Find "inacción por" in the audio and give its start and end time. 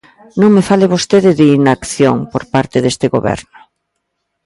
1.59-2.43